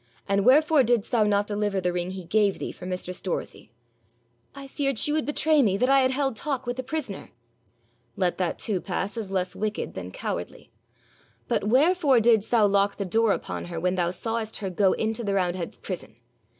And 0.27 0.43
wherefore 0.43 0.81
didst 0.81 1.11
thou 1.11 1.25
not 1.25 1.45
deliver 1.45 1.79
the 1.79 1.93
ring 1.93 2.09
he 2.09 2.23
gave 2.25 2.57
thee 2.57 2.71
for 2.71 2.87
mistress 2.87 3.21
Dorothy?' 3.21 3.71
'I 4.55 4.65
feared 4.69 4.97
she 4.97 5.11
would 5.13 5.27
betray 5.27 5.61
me, 5.61 5.77
that 5.77 5.91
I 5.91 5.99
had 6.01 6.09
held 6.09 6.35
talk 6.35 6.65
with 6.65 6.77
the 6.77 6.81
prisoner.' 6.81 7.29
'Let 8.15 8.39
that 8.39 8.57
too 8.57 8.81
pass 8.81 9.15
as 9.15 9.29
less 9.29 9.55
wicked 9.55 9.93
than 9.93 10.09
cowardly. 10.09 10.71
But 11.47 11.65
wherefore 11.65 12.19
didst 12.19 12.49
thou 12.49 12.65
lock 12.65 12.97
the 12.97 13.05
door 13.05 13.31
upon 13.31 13.65
her 13.65 13.79
when 13.79 13.93
thou 13.93 14.09
sawest 14.09 14.55
her 14.55 14.71
go 14.71 14.93
into 14.93 15.23
the 15.23 15.35
roundhead's 15.35 15.77
prison? 15.77 16.15